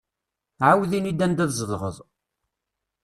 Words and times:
Ԑawed 0.67 0.91
ini-d 0.97 1.21
anda 1.25 1.45
tzedɣeḍ. 1.49 1.97